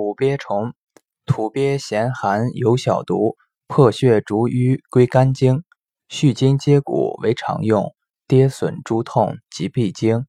[0.00, 0.72] 土鳖虫
[1.26, 3.36] 土鳖咸寒有小毒
[3.68, 5.62] 破血逐瘀归肝经
[6.08, 7.94] 续筋接骨为常用
[8.26, 10.24] 跌损诸痛及闭经。